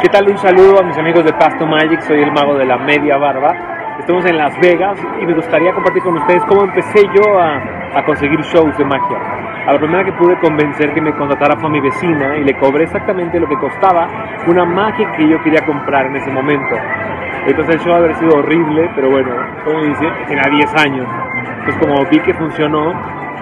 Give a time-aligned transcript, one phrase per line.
[0.00, 0.30] ¿Qué tal?
[0.30, 3.52] Un saludo a mis amigos de Pasto Magic, soy el mago de la media barba.
[3.98, 8.04] Estamos en Las Vegas y me gustaría compartir con ustedes cómo empecé yo a, a
[8.06, 9.18] conseguir shows de magia.
[9.66, 12.56] A la primera que pude convencer que me contratara fue a mi vecina y le
[12.56, 14.08] cobré exactamente lo que costaba
[14.46, 16.76] una magia que yo quería comprar en ese momento.
[17.46, 19.30] Entonces el show habría sido horrible, pero bueno,
[19.66, 21.06] como dice, tenía 10 años.
[21.58, 22.94] Entonces como vi que funcionó,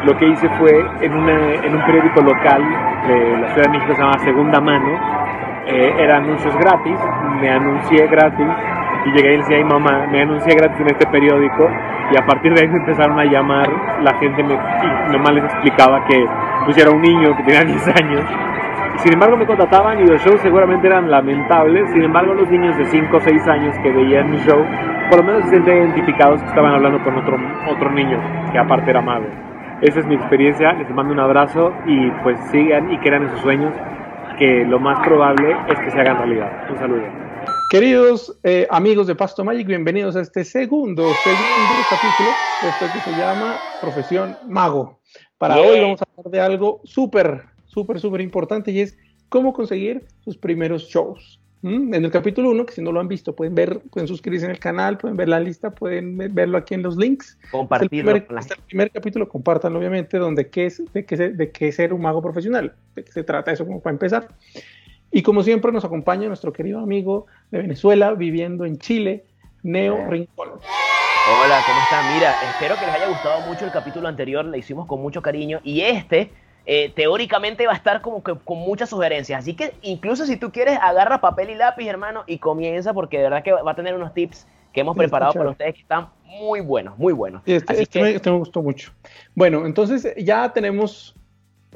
[0.04, 2.62] lo que hice fue en, una, en un periódico local
[3.06, 4.98] de la Ciudad de México se llama Segunda Mano,
[5.68, 6.98] eh, eran anuncios gratis,
[7.40, 8.46] me anuncié gratis
[9.04, 11.68] y llegué y decía a mi mamá, me anuncié gratis en este periódico
[12.10, 13.68] y a partir de ahí me empezaron a llamar,
[14.02, 14.54] la gente me,
[15.34, 16.24] les explicaba que
[16.64, 18.22] pues era un niño que tenía 10 años.
[18.96, 22.86] Sin embargo me contrataban y los shows seguramente eran lamentables, sin embargo los niños de
[22.86, 24.64] 5 o 6 años que veían mi show,
[25.10, 27.36] por lo menos se sienten identificados que estaban hablando con otro,
[27.68, 28.18] otro niño,
[28.50, 29.26] que aparte era mago.
[29.82, 33.40] Esa es mi experiencia, les mando un abrazo y pues sigan y crean en sus
[33.40, 33.72] sueños
[34.38, 36.70] que lo más probable es que se hagan realidad.
[36.70, 37.02] Un saludo.
[37.70, 42.30] Queridos eh, amigos de Pasto Magic, bienvenidos a este segundo, segundo capítulo
[42.62, 45.00] de esto que se llama Profesión Mago.
[45.36, 48.96] Para hoy vamos a hablar de algo súper, súper, súper importante y es
[49.28, 51.40] cómo conseguir sus primeros shows.
[51.62, 51.94] ¿Mm?
[51.94, 54.52] En el capítulo 1, que si no lo han visto, pueden ver, pueden suscribirse en
[54.52, 57.36] el canal, pueden ver la lista, pueden verlo aquí en los links.
[57.50, 58.12] Compartirlo.
[58.12, 61.92] el primer, el primer capítulo, compartanlo obviamente, donde qué es, de qué, de qué ser
[61.92, 64.28] un mago profesional, de qué se trata eso como para empezar.
[65.10, 69.24] Y como siempre nos acompaña nuestro querido amigo de Venezuela, viviendo en Chile,
[69.62, 70.48] Neo Rincón.
[70.50, 72.14] Hola, ¿cómo están?
[72.14, 75.60] Mira, espero que les haya gustado mucho el capítulo anterior, le hicimos con mucho cariño.
[75.64, 76.30] Y este,
[76.66, 79.40] eh, teóricamente, va a estar como que con muchas sugerencias.
[79.40, 83.24] Así que incluso si tú quieres, agarra papel y lápiz, hermano, y comienza, porque de
[83.24, 86.08] verdad que va a tener unos tips que hemos Sí, preparado para ustedes que están
[86.24, 87.42] muy buenos, muy buenos.
[87.46, 88.92] Este, Así este que- me, este me gustó mucho.
[89.34, 91.14] Bueno, entonces ya tenemos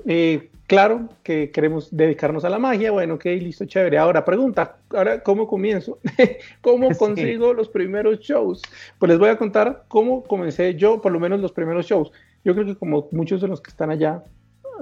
[0.07, 2.91] eh, claro que queremos dedicarnos a la magia.
[2.91, 3.99] Bueno, ok, listo, chévere.
[3.99, 5.99] Ahora, pregunta, ahora, ¿cómo comienzo?
[6.61, 6.99] ¿Cómo Sí.
[6.99, 8.61] consigo los primeros shows?
[8.99, 12.11] Pues les voy a contar cómo comencé yo, por lo menos los primeros shows.
[12.45, 14.23] Yo creo que como muchos de los que están allá,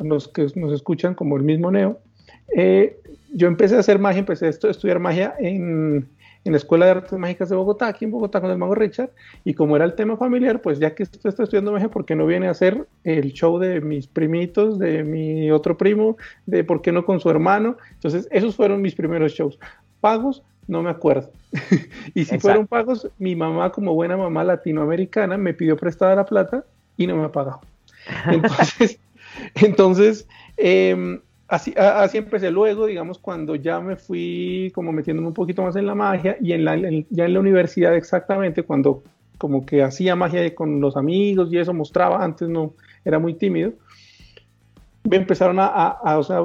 [0.02, 1.98] los que nos escuchan, como el mismo Neo,
[2.56, 2.96] eh,
[3.32, 6.08] yo empecé a hacer magia, empecé a estu- estudiar magia en,
[6.44, 9.10] en la Escuela de Artes Mágicas de Bogotá, aquí en Bogotá con el mago Richard,
[9.44, 12.16] y como era el tema familiar, pues ya que usted está estudiando magia, ¿por qué
[12.16, 16.82] no viene a hacer el show de mis primitos, de mi otro primo, de por
[16.82, 17.76] qué no con su hermano?
[17.92, 19.58] Entonces, esos fueron mis primeros shows.
[20.00, 21.30] Pagos, no me acuerdo.
[22.14, 22.40] y si Exacto.
[22.40, 26.64] fueron pagos, mi mamá, como buena mamá latinoamericana, me pidió prestada la plata
[26.96, 27.60] y no me ha pagado.
[28.30, 28.98] Entonces,
[29.54, 30.26] entonces
[30.56, 32.50] em, así, a- así empecé.
[32.50, 36.52] Luego, digamos, cuando ya me fui como metiéndome un poquito más en la magia y
[36.52, 39.02] en la, en- ya en la universidad exactamente, cuando
[39.38, 42.74] como que hacía magia con los amigos y eso mostraba, antes no,
[43.04, 43.72] era muy tímido.
[45.02, 46.44] Me empezaron a, a- a- o sea,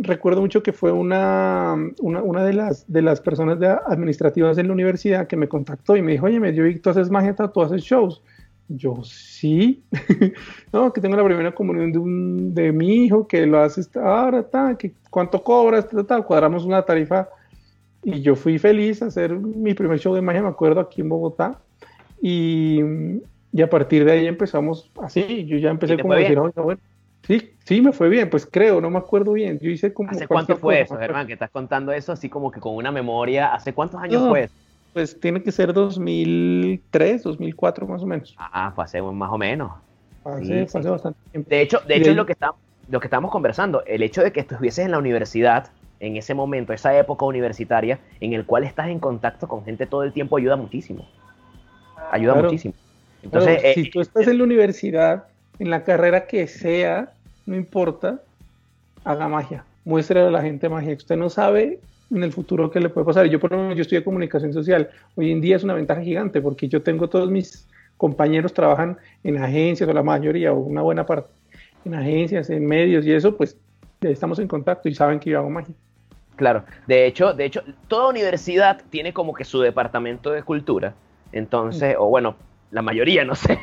[0.00, 4.68] recuerdo mucho que fue una, una, una de, las, de las personas de administrativas en
[4.68, 7.34] la universidad que me contactó y me dijo, oye, me yo vi tú haces magia,
[7.34, 8.22] tú haces shows.
[8.68, 9.84] Yo, sí.
[10.72, 14.42] no, que tengo la primera comunión de, un, de mi hijo, que lo hace ahora,
[14.42, 17.28] ta, que cuánto cobras, tal, tal, cuadramos una tarifa.
[18.02, 21.08] Y yo fui feliz a hacer mi primer show de magia, me acuerdo, aquí en
[21.08, 21.58] Bogotá.
[22.20, 22.80] Y,
[23.52, 25.44] y a partir de ahí empezamos así.
[25.46, 26.80] Yo ya empecé como a decir, oiga, bueno,
[27.26, 29.58] sí, sí, me fue bien, pues creo, no me acuerdo bien.
[29.60, 30.10] Yo hice como.
[30.10, 30.98] ¿Hace cuánto fue cosa, eso.
[30.98, 31.26] Germán?
[31.26, 33.54] Que estás contando eso así como que con una memoria.
[33.54, 34.28] ¿Hace cuántos años No.
[34.30, 34.54] fue eso?
[34.96, 38.34] Pues tiene que ser 2003, 2004 más o menos.
[38.38, 39.70] Ah, fue hace más o menos.
[40.24, 41.50] Hace, Sí, fue hace bastante tiempo.
[41.50, 42.54] De hecho, de hecho es lo que, está,
[42.88, 43.84] lo que estamos conversando.
[43.84, 45.68] El hecho de que estuvieses en la universidad,
[46.00, 50.02] en ese momento, esa época universitaria, en el cual estás en contacto con gente todo
[50.02, 51.06] el tiempo, ayuda muchísimo.
[52.10, 52.48] Ayuda Claro.
[52.48, 52.72] muchísimo.
[52.72, 55.24] Claro, Entonces, eh, si tú estás en la universidad,
[55.58, 57.12] en la carrera que sea,
[57.44, 58.22] no importa,
[59.04, 59.62] haga magia.
[59.84, 60.94] Muestre a la gente magia.
[60.94, 61.80] Usted no sabe
[62.10, 63.26] en el futuro qué le puede pasar.
[63.26, 64.90] Yo, por lo menos, yo estudié comunicación social.
[65.14, 69.42] Hoy en día es una ventaja gigante porque yo tengo todos mis compañeros trabajan en
[69.42, 71.30] agencias, o la mayoría, o una buena parte,
[71.84, 73.56] en agencias, en medios y eso, pues
[74.02, 75.74] estamos en contacto y saben que yo hago magia.
[76.36, 80.94] Claro, de hecho, de hecho, toda universidad tiene como que su departamento de cultura.
[81.32, 82.36] Entonces, o bueno,
[82.70, 83.58] la mayoría, no sé,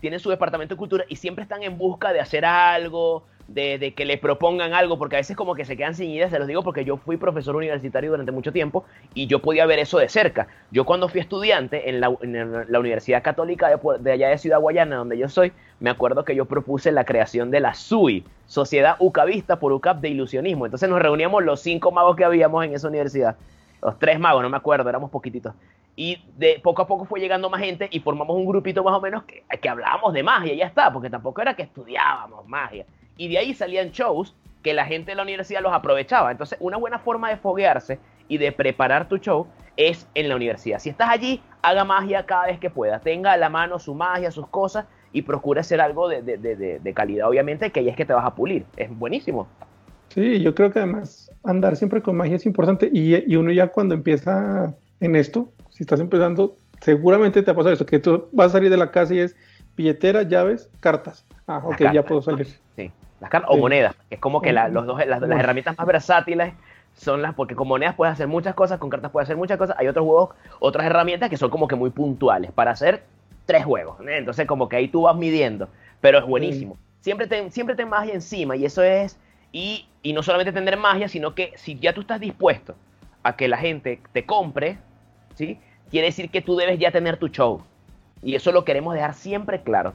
[0.00, 4.04] tienen su departamento de cultura y siempre están en busca de hacer algo, de, que
[4.04, 6.62] le propongan algo, porque a veces como que se quedan sin ideas, se los digo
[6.62, 8.84] porque yo fui profesor universitario durante mucho tiempo
[9.14, 10.48] y yo podía ver eso de cerca.
[10.70, 13.68] Yo cuando fui estudiante en la, Universidad Católica
[14.00, 17.50] de allá de Ciudad Guayana, donde yo soy, me acuerdo que yo propuse la creación
[17.50, 20.66] de la SUI, Sociedad Ucavista por UCAP de Ilusionismo.
[20.66, 23.36] Entonces nos reuníamos los cinco magos que habíamos en esa universidad,
[23.82, 25.54] los tres magos, no me acuerdo, éramos poquititos.
[25.94, 29.00] Y de poco a poco fue llegando más gente y formamos un grupito más o
[29.00, 32.86] menos que, que hablábamos de magia y ya está, porque tampoco era que estudiábamos magia.
[33.16, 36.30] Y de ahí salían shows que la gente de la universidad los aprovechaba.
[36.30, 37.98] Entonces, una buena forma de foguearse
[38.28, 40.78] y de preparar tu show es en la universidad.
[40.78, 43.00] Si estás allí, haga magia cada vez que pueda.
[43.00, 47.70] Tenga a la mano su magia, sus cosas y procure hacer algo de, calidad, obviamente,
[47.70, 48.64] que ahí es que te vas a pulir.
[48.76, 49.46] Es buenísimo.
[50.08, 53.68] Sí, yo creo que además andar siempre con magia es importante y, y uno ya
[53.68, 58.28] cuando empieza en esto, si estás empezando, seguramente te va a pasar eso, que tú
[58.32, 59.36] vas a salir de la casa y es
[59.76, 61.24] billetera, llaves, cartas.
[61.46, 62.46] Ah, ok, ya puedo salir.
[62.76, 62.90] Sí,
[63.20, 66.54] las cartas o monedas, es como que los dos, las, herramientas más versátiles
[66.94, 69.76] son las, porque con monedas puedes hacer muchas cosas, con cartas puedes hacer muchas cosas,
[69.78, 70.30] hay otros juegos,
[70.60, 73.04] otras herramientas que son como que muy puntuales para hacer
[73.46, 75.68] tres juegos, entonces como que ahí tú vas midiendo,
[76.00, 76.76] pero es buenísimo.
[77.00, 79.18] Siempre ten, siempre ten magia encima y eso es,
[79.50, 82.74] y, y no solamente tener magia, sino que si ya tú estás dispuesto
[83.22, 84.78] a que la gente te compre,
[85.34, 85.58] ¿sí?
[85.92, 87.62] quiere decir que tú debes ya tener tu show.
[88.22, 89.94] Y eso lo queremos dejar siempre claro.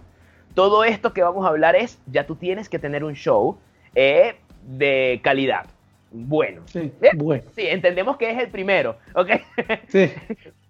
[0.54, 3.58] Todo esto que vamos a hablar es, ya tú tienes que tener un show
[3.96, 5.66] eh, de calidad.
[6.12, 6.62] Bueno.
[6.66, 7.44] Sí, bueno.
[7.56, 9.30] Sí, entendemos que es el primero, ¿ok?
[9.88, 10.12] Sí.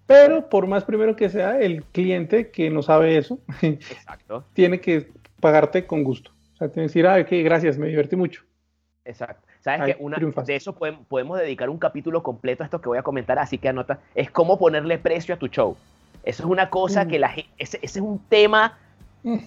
[0.06, 4.44] Pero por más primero que sea, el cliente que no sabe eso, Exacto.
[4.54, 5.08] tiene que
[5.38, 6.30] pagarte con gusto.
[6.54, 8.42] O sea, tiene que decir, ah, ok, gracias, me divertí mucho.
[9.04, 9.46] Exacto.
[9.60, 13.02] Sabes que una, de eso podemos, dedicar un capítulo completo a esto que voy a
[13.02, 15.76] comentar, así que anota, es cómo ponerle precio a tu show.
[16.28, 17.08] Eso es una cosa mm.
[17.08, 18.76] que la ese, ese es un tema.
[19.22, 19.38] Mm.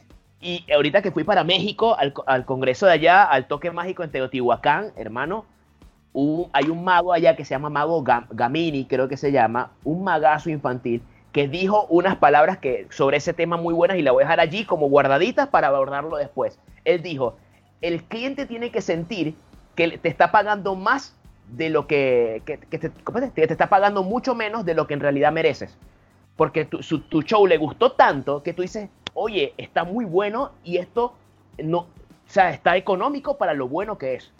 [0.41, 4.91] Y ahorita que fui para México, al, congreso de allá, al toque mágico en Teotihuacán,
[4.95, 5.45] hermano,
[6.51, 10.49] hay un mago allá que se llama Mago Gamini, creo que se llama, un magazo
[10.49, 14.25] infantil, que dijo unas palabras que, sobre ese tema muy buenas y la voy a
[14.25, 16.57] dejar allí como guardaditas para abordarlo después.
[16.83, 17.37] Él dijo,
[17.81, 19.35] el cliente tiene que sentir
[19.75, 21.15] que te está pagando más
[21.51, 25.31] de lo que, que, te, te, está pagando mucho menos de lo que en realidad
[25.31, 25.77] mereces.
[26.41, 30.77] Porque tu, tu show le gustó tanto que tú dices, oye, está muy bueno y
[30.77, 31.13] esto
[31.63, 31.87] no, o
[32.25, 34.31] sea, está económico para lo bueno que es.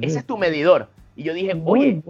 [0.00, 0.88] ese es tu medidor.
[1.16, 2.00] Y yo dije, oye,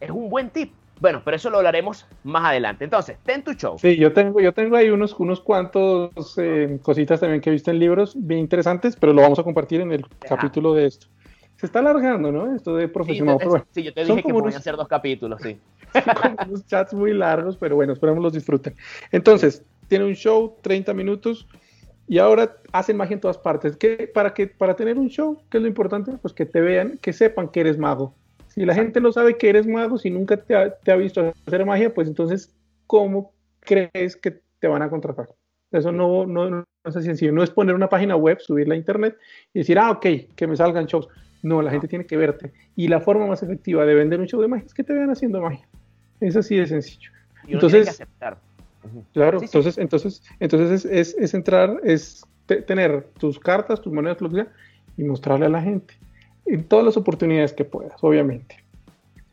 [0.00, 0.72] es un buen tip.
[0.98, 2.82] Bueno, pero eso lo hablaremos más adelante.
[2.82, 3.78] Entonces, ten tu show.
[3.78, 7.70] Sí, yo tengo, yo tengo ahí unos, unos cuantos eh, cositas también que he visto
[7.70, 11.06] en libros bien interesantes, pero lo vamos a compartir en el capítulo de esto
[11.62, 12.56] se está alargando, ¿no?
[12.56, 13.38] Esto de profesional.
[13.70, 15.60] Sí, yo te dije que podían ser dos capítulos, sí.
[16.22, 18.74] Como unos chats muy largos, pero bueno, esperamos los disfruten.
[19.10, 21.46] Entonces, tiene un show, 30 minutos,
[22.08, 23.76] y ahora hacen magia en todas partes.
[23.76, 26.12] ¿Qué, para, que, para tener un show, ¿qué es lo importante?
[26.20, 28.14] Pues que te vean, que sepan que eres mago.
[28.48, 31.94] Si la gente no sabe que eres mago, si nunca te ha, visto hacer magia,
[31.94, 32.54] pues entonces,
[32.86, 35.28] ¿cómo crees que te van a contratar?
[35.70, 37.32] Eso no, no, no, es sencillo.
[37.32, 39.16] No es poner una página web, subirla a internet
[39.54, 40.06] y decir, ah, ok,
[40.36, 41.08] que me salgan shows.
[41.42, 42.52] No, la gente tiene que verte.
[42.76, 45.10] Y la forma más efectiva de vender un show de magia es que te vean
[45.10, 45.66] haciendo magia.
[46.22, 47.10] Es así de sencillo.
[47.46, 48.38] entonces, aceptar.
[49.12, 54.48] Claro, entonces, entonces, entonces es, entrar, es tener tus cartas, tus monedas, lo que sea,
[54.96, 55.94] y mostrarle a la gente.
[56.46, 58.56] En todas las oportunidades que puedas, obviamente.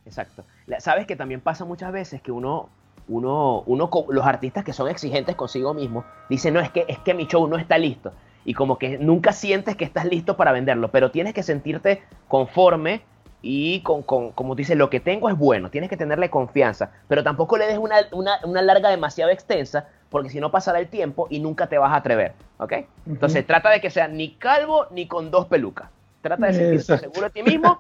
[0.06, 0.44] Exacto.
[0.80, 2.70] Sabes que también pasa muchas veces que uno,
[3.08, 7.14] uno, uno, los artistas que son exigentes consigo mismo, dicen, no, es que, es que
[7.14, 8.14] mi show no está listo
[8.46, 13.02] y como que nunca sientes que estás listo para venderlo, pero tienes que sentirte conforme
[13.42, 17.58] y con, como dice, lo que tengo es bueno, tienes que tenerle confianza, pero tampoco
[17.58, 21.78] le des una, larga demasiado extensa, porque si no pasará el tiempo y nunca te
[21.78, 22.74] vas a atrever, ¿ok?
[23.08, 25.90] Entonces trata de que sea ni calvo ni con dos pelucas,
[26.22, 27.80] trata de sentirte seguro de ti mismo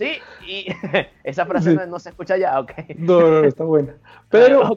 [0.00, 0.12] Sí,
[0.48, 0.64] y
[1.24, 2.72] esa frase no, se escucha ya, ok.
[2.96, 3.96] No, no, está buena.
[4.30, 4.74] Pero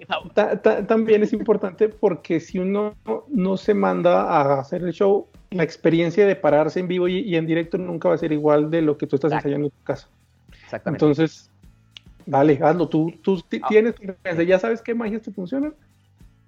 [0.85, 2.95] también es importante porque si uno
[3.29, 7.45] no se manda a hacer el show, la experiencia de pararse en vivo y, en
[7.45, 10.09] directo nunca va a ser igual de lo que tú estás ensayando en tu casa.
[10.73, 11.05] Exactamente.
[11.05, 11.51] Entonces,
[12.25, 12.87] dale, hazlo.
[12.87, 13.67] Tú, tú ah.
[13.69, 14.03] tienes tu
[14.43, 15.73] ya sabes qué magias te funcionan.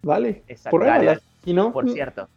[0.02, 1.90] Vale, por ahí, y no, por mm.
[1.90, 2.30] cierto,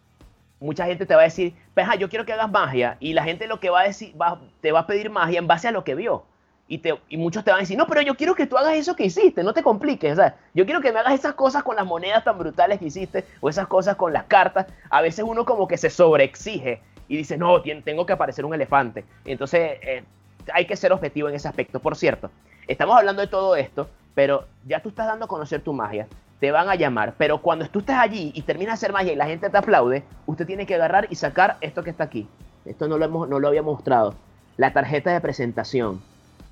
[0.58, 3.46] mucha gente te va a decir, peja, yo quiero que hagas magia, y la gente
[3.46, 4.14] lo que va a decir,
[4.62, 6.24] te va a pedir magia en base a lo que vio.
[6.66, 8.74] Y, te, y muchos te van a decir, no, pero yo quiero que tú hagas
[8.74, 10.12] eso que hiciste, no te compliques.
[10.12, 12.86] O sea, yo quiero que me hagas esas cosas con las monedas tan brutales que
[12.86, 14.66] hiciste, o esas cosas con las cartas.
[14.90, 19.04] A veces uno como que se sobreexige y dice, no, tengo que aparecer un elefante.
[19.24, 20.04] entonces eh,
[20.52, 21.80] hay que ser objetivo en ese aspecto.
[21.80, 22.30] Por cierto,
[22.66, 26.06] estamos hablando de todo esto, pero ya tú estás dando a conocer tu magia
[26.40, 29.16] te van a llamar, pero cuando tú estés allí y terminas de hacer magia y
[29.16, 32.28] la gente te aplaude, usted tiene que agarrar y sacar esto que está aquí.
[32.64, 34.14] Esto no lo, hemos, no lo había mostrado.
[34.56, 36.00] La tarjeta de presentación.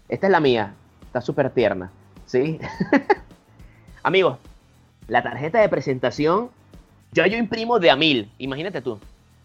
[0.08, 0.74] Esta es la mía.
[1.02, 1.90] Está súper tierna.
[2.26, 2.58] ¿Sí?
[4.02, 4.38] Amigos,
[5.08, 6.50] la tarjeta de presentación,
[7.12, 8.30] ya yo imprimo de a mil.
[8.38, 8.98] Imagínate tú.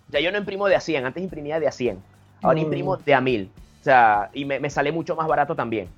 [0.09, 1.05] Ya yo no imprimo de a 100.
[1.05, 1.99] Antes imprimía de a 100.
[2.41, 2.63] Ahora mm.
[2.63, 3.51] imprimo de a mil.
[3.81, 5.89] O sea, y me, me sale mucho más barato también.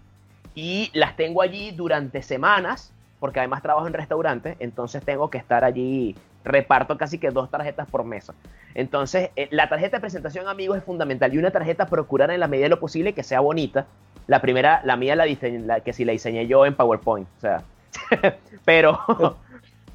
[0.55, 5.63] Y las tengo allí durante semanas porque además trabajo en restaurante, entonces tengo que estar
[5.63, 6.13] allí,
[6.43, 8.33] reparto casi que dos tarjetas por mesa.
[8.75, 12.49] Entonces, eh, la tarjeta de presentación, amigos, es fundamental y una tarjeta procurar en la
[12.49, 13.87] medida de lo posible que sea bonita,
[14.27, 17.63] La primera, la mía, la, la que si la diseñé yo en PowerPoint, o sea,
[18.65, 18.99] pero...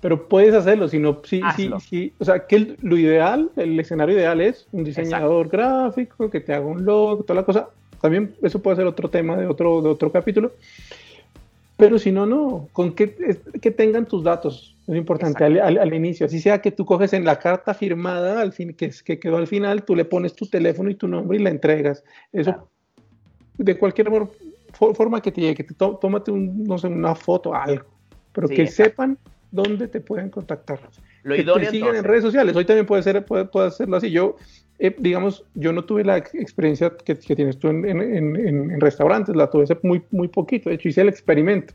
[0.00, 4.16] Pero puedes hacerlo, si no, sí, sí, sí, o sea, que lo ideal, el escenario
[4.16, 7.68] ideal es un diseñador gráfico que te haga un logo, toda la cosa.
[8.00, 10.52] También eso puede ser otro tema de otro, de otro capítulo.
[11.76, 16.26] Pero si no, no, con que, que tengan tus datos, es importante al, al, inicio.
[16.26, 19.46] Así sea que tú coges en la carta firmada, al fin, que, que quedó al
[19.46, 22.02] final, tú le pones tu teléfono y tu nombre y la entregas.
[22.32, 22.68] Eso,
[23.58, 24.10] de cualquier
[24.72, 27.84] forma que te llegue, que tómate un, no sé, una foto, algo,
[28.32, 29.18] pero que sepan
[29.50, 30.80] dónde te pueden contactar.
[31.22, 32.56] Lo que te siguen en redes sociales.
[32.56, 34.10] Hoy también puede ser, puede, puede hacerlo así.
[34.10, 34.36] Yo,
[34.78, 39.66] eh, digamos, yo no tuve la experiencia que, tienes tú en, en, restaurantes, la tuve
[39.82, 40.70] muy, muy poquito.
[40.70, 41.74] De hecho, hice el experimento.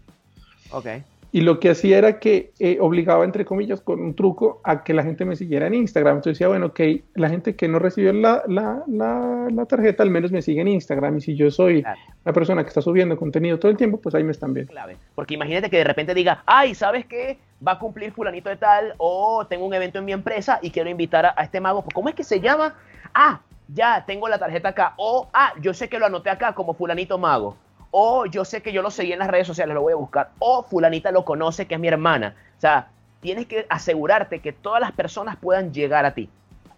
[0.71, 0.87] Ok.
[1.33, 4.93] Y lo que hacía era que eh, obligaba, entre comillas, con un truco, a que
[4.93, 6.17] la gente me siguiera en Instagram.
[6.17, 6.79] Entonces decía, bueno, ok,
[7.15, 11.17] la gente que no recibió la, la, la, tarjeta al menos me sigue en Instagram.
[11.17, 11.83] Y si yo soy
[12.23, 14.71] la persona que está subiendo contenido todo el tiempo, pues ahí me están viendo.
[14.71, 14.95] Clave.
[15.15, 17.39] Porque imagínate que de repente diga, ay, ¿sabes qué?
[17.67, 20.89] Va a cumplir fulanito de tal, o tengo un evento en mi empresa y quiero
[20.91, 21.83] invitar a, a este mago.
[21.95, 22.75] ¿Cómo es que se llama?
[23.13, 24.93] Ah, ya tengo la tarjeta acá.
[24.97, 27.57] O, ah, yo sé que lo anoté acá como fulanito mago
[27.95, 30.31] o yo sé que yo lo seguí en las redes sociales, lo voy a buscar,
[30.39, 32.35] o fulanita lo conoce, que es mi hermana.
[32.57, 32.87] O sea,
[33.21, 36.27] tienes que asegurarte que todas las personas puedan llegar a ti.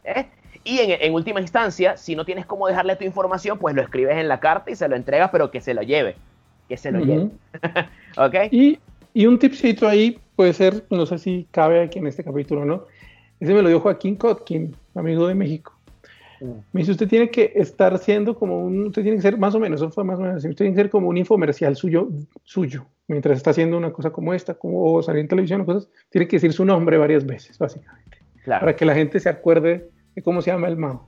[0.03, 0.25] ¿eh?
[0.65, 4.27] Y en, última instancia, si no tienes cómo dejarle tu información, pues lo escribes en
[4.27, 6.17] la carta y se lo entregas, pero que se lo lleve.
[6.67, 7.29] Que se lo lleve.
[8.17, 8.35] ¿Ok?
[8.51, 8.79] Y,
[9.13, 12.87] y, un tipcito ahí puede ser, no sé si cabe aquí en este capítulo, ¿no?
[13.39, 15.74] Ese me lo dio Joaquín Kotkin, amigo de México.
[16.71, 19.59] Me dice, usted tiene que estar siendo como un, usted tiene que ser más o
[19.59, 22.09] menos, eso fue más o menos así, usted tiene que ser como un infomercial suyo,
[22.43, 25.89] suyo, mientras está haciendo una cosa como esta, como o salir en televisión o cosas,
[26.09, 28.19] tiene que decir su nombre varias veces, básicamente.
[28.45, 31.07] Para que la gente se acuerde de cómo se llama el mago.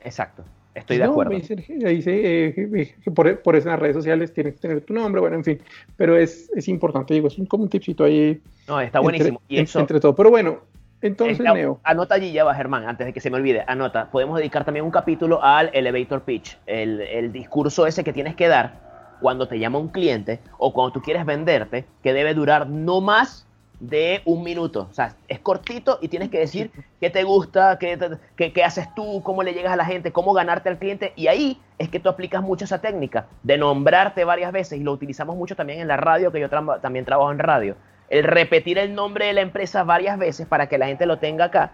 [0.00, 1.32] Exacto, estoy de acuerdo.
[1.34, 4.92] dice, dice eh, que por, por eso en las redes sociales tienes que tener tu
[4.92, 5.58] nombre, bueno, en fin,
[5.96, 8.40] pero es, es importante, digo, es un, como un tipcito ahí.
[8.68, 9.40] No, está buenísimo.
[9.48, 9.80] y eso...
[9.80, 10.60] entre todo, pero bueno,
[11.04, 11.80] entonces, Neo.
[11.84, 13.62] Anota allí ya va, Germán, antes de que se me olvide.
[13.66, 14.10] Anota.
[14.10, 19.18] Podemos dedicar también un capítulo al elevator pitch, el, discurso ese que tienes que dar
[19.20, 23.46] cuando te llama un cliente o cuando tú quieres venderte, que debe durar no más
[23.80, 24.88] de un minuto.
[24.90, 26.70] O sea, es cortito y tienes que decir
[27.00, 27.98] qué te gusta, qué,
[28.36, 31.12] qué, haces tú, cómo le llegas a la gente, cómo ganarte al cliente.
[31.16, 34.92] Y ahí es que tú aplicas mucho esa técnica de nombrarte varias veces y lo
[34.92, 37.76] utilizamos mucho también en la radio, que yo también trabajo en radio
[38.08, 41.46] el repetir el nombre de la empresa varias veces para que la gente lo tenga
[41.46, 41.72] acá.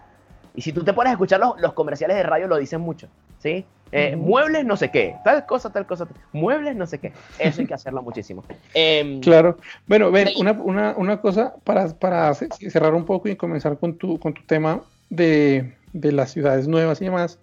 [0.55, 3.07] Y si tú te pones a escuchar los, comerciales de radio, lo dicen mucho,
[3.39, 3.65] ¿sí?
[3.93, 7.11] Eh, muebles no sé qué, tal cosa, tal cosa, muebles no sé qué.
[7.39, 8.43] Eso hay que hacerlo muchísimo.
[8.73, 9.57] Em, claro.
[9.85, 14.43] Bueno, ven, una, cosa para, para, cerrar un poco y comenzar con tu, con tu
[14.43, 17.39] tema de, de las ciudades nuevas y demás,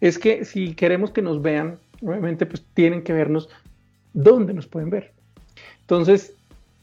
[0.00, 3.48] es que si queremos que nos vean, obviamente pues tienen que vernos
[4.12, 5.12] dónde nos pueden ver.
[5.80, 6.34] Entonces,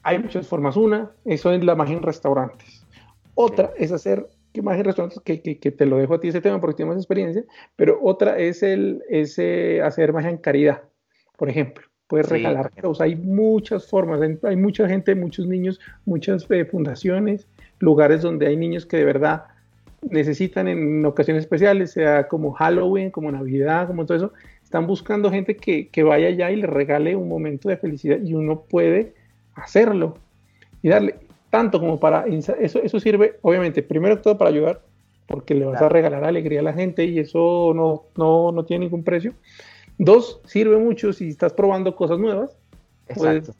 [0.05, 0.77] hay muchas formas.
[0.77, 2.85] Una, eso es la magia en restaurantes.
[3.33, 6.41] Otra es hacer que magia en restaurantes, que, que, te lo dejo a ti ese
[6.41, 7.43] tema porque tienes más experiencia,
[7.75, 10.83] pero otra es el ese hacer magia en caridad,
[11.37, 11.85] por ejemplo.
[12.07, 14.21] Puedes regalar Hay muchas formas.
[14.43, 17.47] Hay mucha gente, muchos niños, muchas eh, fundaciones,
[17.79, 19.45] lugares donde hay niños que de verdad
[20.03, 24.33] necesitan en ocasiones especiales, sea como Halloween, como Navidad, como todo eso,
[24.63, 28.35] están buscando gente que, que vaya allá y le regale un momento de felicidad y
[28.35, 29.15] uno puede
[29.55, 30.17] hacerlo
[30.81, 31.15] y darle
[31.49, 34.81] tanto como para eso eso sirve obviamente primero que todo para ayudar
[35.27, 38.85] porque le vas a regalar alegría a la gente y eso no, no, no tiene
[38.85, 39.33] ningún precio.
[39.97, 42.55] Dos sirve mucho si estás probando cosas nuevas
[43.07, 43.51] pues,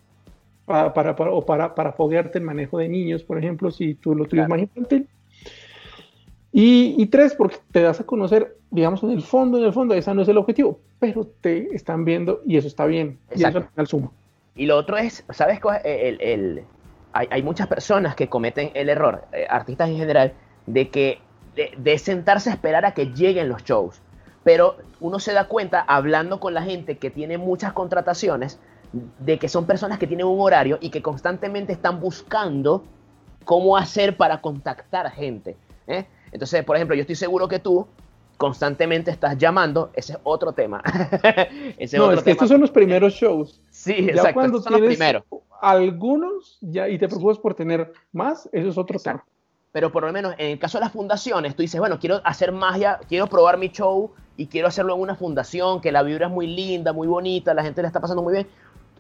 [0.66, 4.16] para, para, para, o para, para foguearte el manejo de niños por ejemplo si tú
[4.16, 5.08] lo tienes más infantil.
[6.52, 9.94] Y, y, tres, porque te das a conocer, digamos, en el fondo, en el fondo,
[9.94, 13.18] ese no es el objetivo, pero te están viendo y eso está bien.
[13.36, 14.12] Y eso al final suma.
[14.56, 15.60] Y lo otro es, ¿sabes?
[15.84, 16.64] El, el,
[17.14, 20.34] hay, hay, muchas personas que cometen el error, eh, artistas en general,
[20.66, 21.20] de que
[21.56, 24.02] de, sentarse a esperar a que lleguen los shows.
[24.44, 28.60] Pero uno se da cuenta, hablando con la gente que tiene muchas contrataciones,
[29.20, 32.84] de que son personas que tienen un horario y que constantemente están buscando
[33.44, 35.58] cómo hacer para contactar gente.
[35.88, 36.06] ¿eh?
[36.32, 37.88] Entonces, por ejemplo, yo estoy seguro que tú
[38.38, 40.84] constantemente estás llamando, ese es otro tema.
[41.98, 43.60] no, es que estos son los primeros shows.
[43.86, 44.34] Sí, ya exacto.
[44.34, 45.00] Cuando tienes
[45.62, 49.24] algunos ya, y te preocupas por tener más, eso es otro tema.
[49.72, 52.52] Pero por lo menos en el caso de las fundaciones, tú dices, bueno, quiero hacer
[52.52, 56.34] magia, quiero probar mi show y quiero hacerlo en una fundación, que la vibra es
[56.34, 58.48] muy linda, muy bonita, la gente le está pasando muy bien.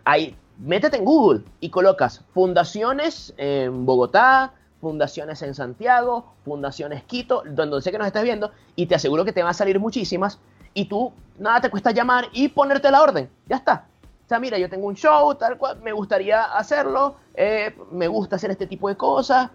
[0.03, 7.81] Ahí, métete en Google y colocas fundaciones en Bogotá, fundaciones en Santiago, fundaciones Quito, donde
[7.81, 10.39] sé que nos estás viendo, y te aseguro que te van a salir muchísimas,
[10.73, 13.87] y tú nada te cuesta llamar y ponerte la orden, ya está.
[14.25, 18.37] O sea, mira, yo tengo un show, tal cual, me gustaría hacerlo, eh, me gusta
[18.37, 19.51] hacer este tipo de cosas,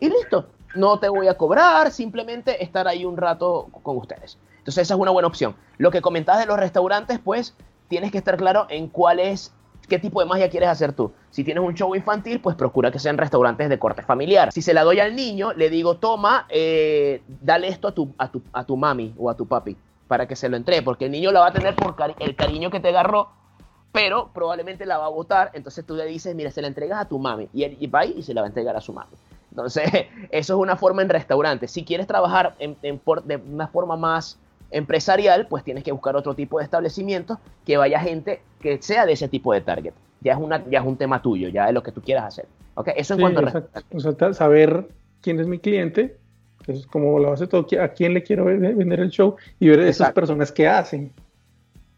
[0.00, 0.46] y listo.
[0.74, 4.38] No te voy a cobrar, simplemente estar ahí un rato con ustedes.
[4.58, 5.54] Entonces esa es una buena opción.
[5.78, 7.54] Lo que comentabas de los restaurantes, pues
[7.88, 9.52] tienes que estar claro en cuál es,
[9.88, 11.12] qué tipo de magia quieres hacer tú.
[11.30, 14.52] Si tienes un show infantil, pues procura que sean restaurantes de corte familiar.
[14.52, 18.30] Si se la doy al niño, le digo, toma, eh, dale esto a tu, a,
[18.30, 19.76] tu, a tu mami o a tu papi
[20.06, 22.70] para que se lo entregue, porque el niño la va a tener por el cariño
[22.70, 23.30] que te agarró,
[23.92, 27.08] pero probablemente la va a votar, entonces tú le dices, mira, se la entregas a
[27.08, 29.16] tu mami, y él va y se la va a entregar a su mami.
[29.50, 29.90] Entonces,
[30.30, 31.70] eso es una forma en restaurantes.
[31.70, 34.38] Si quieres trabajar en, de una forma más
[34.70, 39.12] empresarial, pues tienes que buscar otro tipo de establecimientos que vaya gente que sea de
[39.12, 39.92] ese tipo de target.
[40.20, 42.46] Ya es, una, ya es un tema tuyo, ya es lo que tú quieras hacer.
[42.74, 42.94] ¿Okay?
[42.96, 44.88] Eso en cuanto a saber
[45.22, 46.16] quién es mi cliente,
[46.64, 49.80] que es como base de todo, a quién le quiero vender el show y ver
[49.80, 51.12] esas personas que hacen.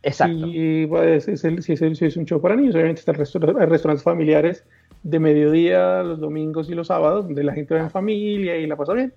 [0.03, 0.47] Exacto.
[0.47, 4.65] Y pues, si, es, un show para niños, obviamente están restaurantes familiares
[5.03, 8.77] de mediodía, los domingos y los sábados, donde la gente va en familia y la
[8.77, 9.13] pasa bien.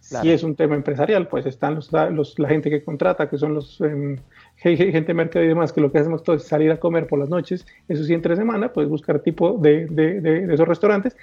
[0.00, 3.80] Si es un tema empresarial, pues están los, la gente que contrata, que son los
[3.80, 4.18] eh,
[4.56, 7.18] gente de mercado y demás, que lo que hacemos todo es salir a comer por
[7.18, 11.16] las noches, eso sí, entre semana, puedes buscar tipo de, de, de, esos restaurantes,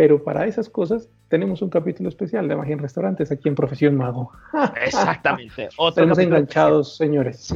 [0.00, 3.98] pero para esas cosas tenemos un capítulo especial de magia en restaurantes aquí en Profesión
[3.98, 4.32] Mago.
[4.82, 5.68] Exactamente.
[5.78, 7.52] Estamos enganchados, señores.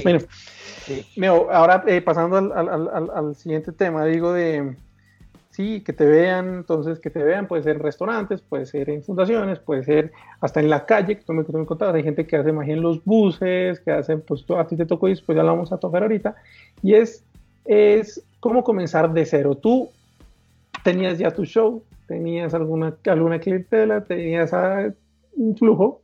[1.16, 4.76] Bueno, ahora eh, pasando al, al, al, al siguiente tema, digo de
[5.52, 9.02] sí, que te vean, entonces que te vean, puede ser en restaurantes, puede ser en
[9.02, 12.52] fundaciones, puede ser hasta en la calle, que tú me, contabas, hay gente que hace
[12.52, 15.42] magia en los buses, que hacen, pues tú, a ti te tocó y pues ya
[15.42, 16.36] lo vamos a tocar ahorita,
[16.82, 17.24] y es,
[17.64, 19.54] es cómo comenzar de cero.
[19.54, 19.88] Tú
[20.84, 24.92] tenías ya tu show, tenías alguna, alguna clientela, tenías ah,
[25.32, 26.02] un flujo,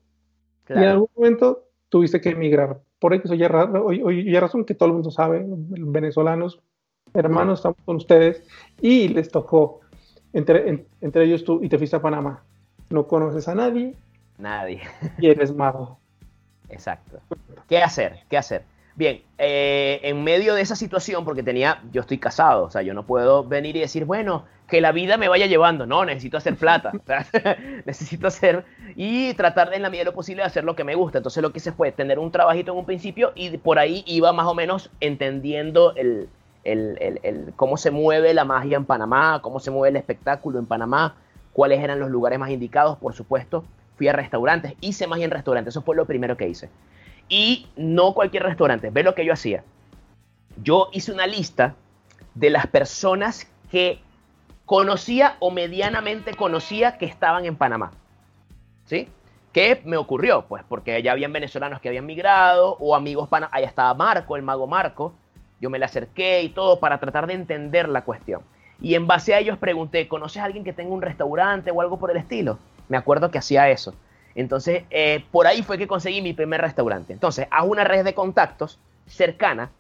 [0.69, 2.81] y en algún momento tuviste que emigrar.
[2.99, 6.61] Por eso ya, ya razón que todo el mundo sabe, venezolanos
[7.15, 8.43] hermanos, estamos con ustedes,
[8.81, 9.81] y les tocó,
[10.33, 12.43] entre, entre ellos tú, y te fuiste a Panamá.
[12.91, 13.95] No conoces a nadie.
[14.39, 14.81] Nadie.
[15.19, 15.99] Y eres mago.
[16.69, 17.21] Exacto.
[17.69, 18.21] ¿Qué hacer?
[18.29, 18.65] ¿Qué hacer?
[18.97, 22.93] Bien, eh, en medio de esa situación, porque tenía, yo estoy casado, o sea, yo
[22.93, 26.57] no puedo venir y decir, bueno, que la vida me vaya llevando, no, necesito hacer
[26.57, 26.93] plata,
[27.85, 28.65] necesito hacer
[28.97, 31.19] y tratar de, en la medida de lo posible de hacer lo que me gusta.
[31.19, 34.33] Entonces lo que hice fue tener un trabajito en un principio y por ahí iba
[34.33, 36.29] más o menos entendiendo el,
[36.65, 41.17] el, cómo se mueve la magia en Panamá, cómo se mueve el espectáculo en Panamá,
[41.53, 43.65] cuáles eran los lugares más indicados, por supuesto.
[43.97, 46.71] Fui a restaurantes, hice magia en restaurantes, eso fue lo primero que hice.
[47.31, 49.65] Y no cualquier restaurante, ve lo que yo hacía.
[50.63, 51.75] Yo hice una lista
[52.35, 54.01] de las personas que
[54.67, 57.93] conocía o medianamente conocía que estaban en Panamá.
[58.85, 59.09] ¿Sí?
[59.53, 60.45] ¿Qué me ocurrió?
[60.47, 63.51] Pues porque ya habían venezolanos que habían migrado o amigos panamá.
[63.53, 65.13] Allá estaba Marco, el mago Marco,
[65.61, 68.43] yo me le acerqué y todo para tratar de entender la cuestión.
[68.81, 71.99] Y en base a ellos pregunté, ¿conoces a alguien que tenga un restaurante o algo
[71.99, 72.59] por el estilo?
[72.89, 73.93] Me acuerdo que hacía eso.
[74.35, 77.13] Entonces, eh, por ahí fue que conseguí mi primer restaurante.
[77.13, 79.71] Entonces, haz una red de contactos cercana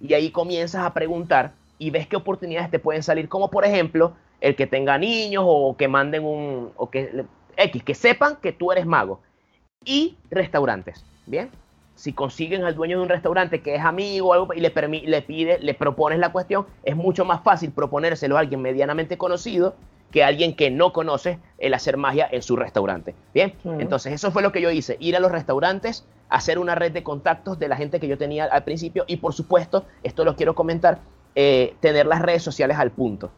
[0.00, 4.14] y ahí comienzas a preguntar y ves qué oportunidades te pueden salir, como por ejemplo,
[4.40, 7.24] el que tenga niños o que manden un, o que,
[7.56, 9.20] X, que sepan que tú eres mago.
[9.84, 11.50] Y restaurantes, ¿bien?
[12.00, 14.72] si consiguen al dueño de un restaurante que es amigo o algo y le,
[15.04, 19.74] le pide, le propones la cuestión, es mucho más fácil proponérselo a alguien medianamente conocido
[20.10, 23.14] que alguien que no conoce el hacer magia en su restaurante.
[23.32, 26.92] Bien, entonces eso fue lo que yo hice, ir a los restaurantes, hacer una red
[26.92, 30.36] de contactos de la gente que yo tenía al principio y por supuesto, esto lo
[30.36, 30.98] quiero comentar,
[31.34, 33.30] eh, tener las redes sociales al punto.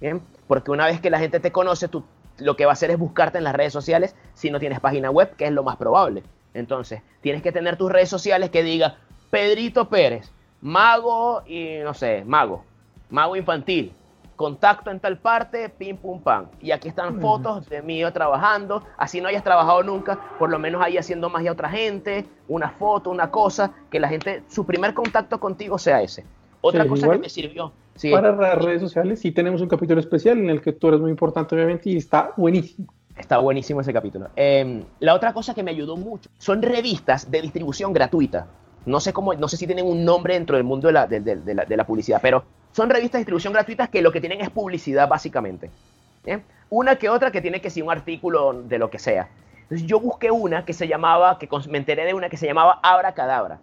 [0.00, 2.04] Bien, porque una vez que la gente te conoce, tú
[2.38, 5.10] lo que va a hacer es buscarte en las redes sociales si no tienes página
[5.10, 6.22] web, que es lo más probable.
[6.52, 8.96] Entonces, tienes que tener tus redes sociales que diga
[9.30, 12.64] Pedrito Pérez, mago y no sé, mago,
[13.10, 13.92] mago infantil,
[14.36, 16.46] contacto en tal parte, pim pum pam.
[16.60, 20.82] Y aquí están fotos de mí trabajando, así no hayas trabajado nunca, por lo menos
[20.82, 24.94] ahí haciendo magia a otra gente, una foto, una cosa, que la gente, su primer
[24.94, 26.24] contacto contigo sea ese.
[26.60, 27.72] Otra cosa que me sirvió.
[28.10, 31.10] Para las redes sociales sí tenemos un capítulo especial en el que tú eres muy
[31.10, 32.88] importante, obviamente, y está buenísimo.
[33.16, 34.28] Está buenísimo ese capítulo.
[34.34, 38.48] Em, la otra cosa que me ayudó mucho son revistas de distribución gratuita.
[38.86, 41.76] No sé cómo, no sé si tienen un nombre dentro del mundo de la, de,
[41.76, 45.70] la, publicidad, pero son revistas de distribución gratuitas que lo que tienen es publicidad básicamente.
[46.70, 49.28] Una que otra que tiene que ser un artículo de lo que sea.
[49.62, 52.80] Entonces yo busqué una que se llamaba, que me enteré de una que se llamaba
[52.82, 53.60] Abra Cadabra.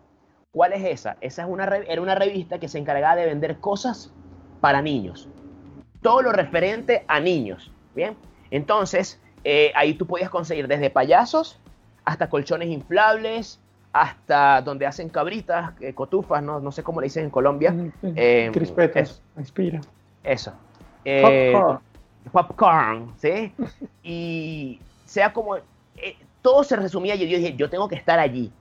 [0.51, 1.17] ¿Cuál es esa?
[1.21, 4.11] Esa es una, era una revista que se encargaba de vender cosas
[4.59, 5.29] para niños.
[6.01, 7.71] Todo lo referente a niños.
[7.95, 8.17] Bien.
[8.49, 11.59] Entonces, eh, ahí tú podías conseguir desde payasos
[12.03, 13.59] hasta colchones inflables,
[13.93, 17.71] hasta donde hacen cabritas, eh, cotufas, no, no sé cómo le dicen en Colombia.
[17.71, 19.81] Mm, Eh, Crispetas, inspira.
[20.23, 20.53] Eso.
[21.03, 21.79] Eh, Popcorn.
[22.31, 23.53] popcorn, ¿sí?
[24.03, 25.63] Y sea como, eh,
[26.41, 28.51] todo se resumía y yo dije, yo tengo que estar allí.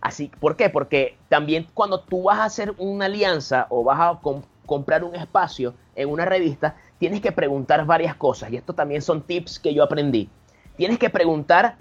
[0.00, 0.70] Así, ¿por qué?
[0.70, 5.14] Porque también cuando tú vas a hacer una alianza o vas a com- comprar un
[5.14, 8.50] espacio en una revista, tienes que preguntar varias cosas.
[8.50, 10.28] Y esto también son tips que yo aprendí.
[10.76, 11.76] Tienes que preguntar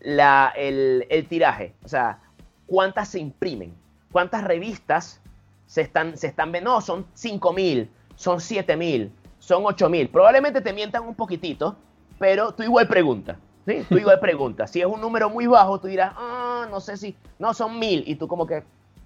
[0.00, 2.18] la, el, el tiraje, o sea,
[2.66, 3.74] cuántas se imprimen,
[4.12, 5.20] cuántas revistas
[5.66, 6.72] se están, se están vendiendo.
[6.74, 10.10] No, son 5.000, son 7.000, son 8.000.
[10.10, 11.76] Probablemente te mientan un poquitito,
[12.18, 13.36] pero tú igual preguntas.
[13.66, 13.84] ¿sí?
[13.88, 14.70] Tú igual preguntas.
[14.70, 18.04] Si es un número muy bajo, tú dirás, ah, no sé si, no, son 1.000.
[18.06, 18.62] Y tú como que,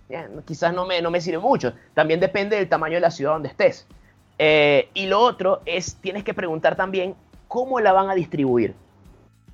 [0.08, 1.72] "Eh, quizás no me, no me sirve mucho.
[1.94, 3.86] También depende del tamaño de la ciudad donde estés.
[4.38, 7.16] Eh, y lo otro es, tienes que preguntar también
[7.48, 8.74] cómo la van a distribuir,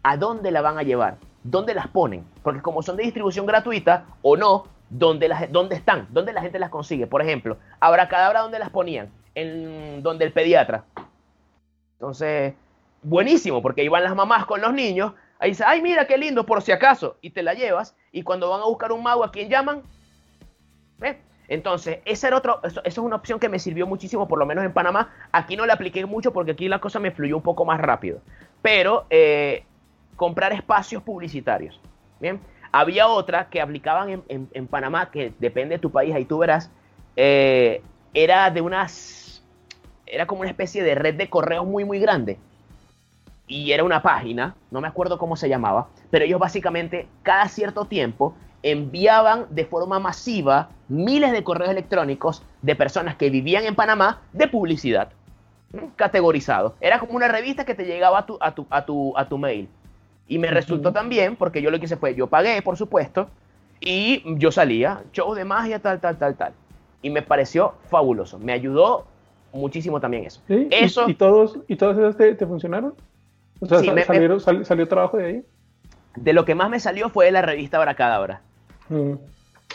[0.02, 4.06] a dónde la van a llevar, dónde las ponen, porque como son de distribución gratuita
[4.22, 6.08] o no, ¿dónde, las, dónde están?
[6.10, 7.06] ¿Dónde la gente las consigue?
[7.06, 9.10] Por ejemplo, Abracadabra, ¿dónde las ponían?
[9.34, 10.84] En donde el pediatra.
[11.92, 12.54] Entonces,
[13.02, 16.62] buenísimo, porque iban las mamás con los niños, ahí dice, ay, mira qué lindo, por
[16.62, 19.48] si acaso, y te la llevas, y cuando van a buscar un mago, ¿a quién
[19.48, 19.82] llaman?
[20.98, 21.16] ¿Ves?
[21.46, 24.64] Entonces, esa era eso, eso es una opción que me sirvió muchísimo, por lo menos
[24.64, 25.12] en Panamá.
[25.30, 28.20] Aquí no la apliqué mucho porque aquí la cosa me fluyó un poco más rápido.
[28.62, 29.66] Pero eh,
[30.16, 31.80] comprar espacios publicitarios.
[32.72, 36.70] Había otra que aplicaban en, Panamá, que depende de tu país, ahí tú verás.
[37.16, 37.82] eh,
[38.14, 39.42] era de unas,
[40.06, 42.38] era como una especie de red de correos muy, muy grande.
[43.46, 47.84] Y era una página, no me acuerdo cómo se llamaba, pero ellos básicamente cada cierto
[47.84, 54.22] tiempo enviaban de forma masiva miles de correos electrónicos de personas que vivían en Panamá
[54.32, 55.10] de publicidad,
[55.96, 56.74] categorizado.
[56.80, 59.36] Era como una revista que te llegaba a tu, a tu, a tu, a tu
[59.36, 59.68] mail.
[60.28, 63.28] Y me resultó también, porque yo lo que hice fue, yo pagué, por supuesto,
[63.80, 66.52] y yo salía, show de magia, tal, tal, tal, tal.
[67.02, 68.38] Y me pareció fabuloso.
[68.38, 69.06] Me ayudó
[69.52, 70.40] muchísimo también eso.
[70.48, 70.68] ¿Sí?
[70.70, 72.94] ¿Y- Eso- ¿Y, todos, ¿Y todas esas te, te funcionaron?
[73.60, 75.42] O sea, Sí, sal- me- me- salieron- sal- ¿salió trabajo de ahí?
[76.16, 78.40] De lo que más me salió fue de la revista Abracadabra.
[78.88, 79.12] Mm.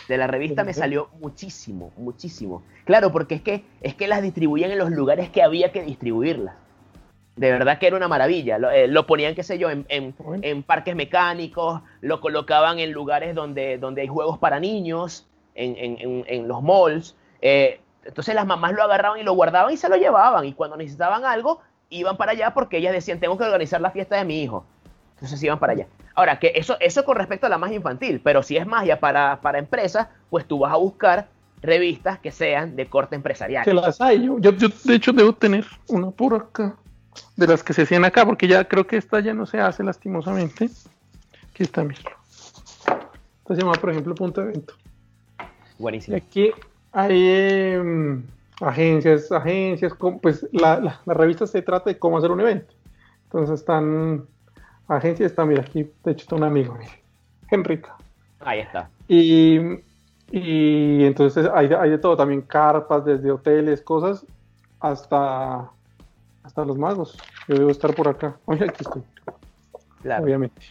[0.08, 2.64] De la revista me salió muchísimo, muchísimo.
[2.86, 6.56] Claro, porque es que, es que las distribuían en los lugares que había que distribuirlas.
[7.40, 8.58] De verdad que era una maravilla.
[8.58, 12.92] Lo, eh, lo ponían, qué sé yo, en, en- en parques mecánicos, lo colocaban en
[12.92, 15.26] lugares donde, donde hay juegos para niños,
[15.56, 17.16] en, en- en- en los malls.
[17.42, 20.44] Eh, entonces las mamás lo agarraban y lo guardaban y se lo llevaban.
[20.44, 24.18] Y cuando necesitaban algo, iban para allá porque ellas decían, tengo que organizar la fiesta
[24.18, 24.66] de mi hijo.
[25.16, 25.88] Entonces iban para allá.
[26.16, 29.40] Ahora, que eso, eso con respecto a la magia infantil, pero si es magia para,
[29.40, 31.28] para empresas, pues tú vas a buscar
[31.62, 33.64] revistas que sean de corte empresarial.
[33.64, 34.26] Que las hay.
[34.26, 36.76] Yo, yo, yo, de hecho, debo tener una por acá.
[37.36, 39.84] De las que se hacían acá, porque ya creo que esta ya no se hace
[39.84, 40.70] lastimosamente.
[41.50, 42.02] Aquí está, mira.
[43.42, 44.74] Esta se llama, por ejemplo, Punto de Evento.
[45.78, 46.18] Buenísimo.
[46.18, 46.52] aquí
[46.92, 48.24] hay em,
[48.60, 52.74] agencias, agencias, pues la, la, la revista se trata de cómo hacer un evento.
[53.26, 54.26] Entonces están
[54.88, 56.92] agencias, está, mira, aquí de hecho está un amigo, mira,
[57.52, 57.96] Enrica.
[58.40, 58.90] Ahí está.
[59.08, 59.60] Y,
[60.32, 64.26] y entonces hay, hay de todo, también carpas, desde hoteles, cosas,
[64.80, 65.70] hasta,
[66.50, 67.16] hasta los magos.
[67.48, 68.38] Yo debo estar por acá.
[68.46, 69.04] Oye, aquí estoy,
[70.02, 70.24] Claro.
[70.24, 70.62] obviamente.